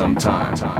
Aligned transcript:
sometime. 0.00 0.79